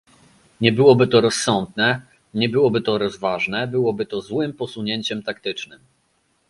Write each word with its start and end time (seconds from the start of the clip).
Nie 0.61 0.71
byłoby 0.71 1.07
to 1.07 1.21
rozsądne, 1.21 2.01
nie 2.33 2.49
byłoby 2.49 2.81
to 2.81 2.97
rozważne, 2.97 3.67
byłoby 3.67 4.05
to 4.05 4.21
złym 4.21 4.53
posunięciem 4.53 5.23
taktycznym 5.23 5.79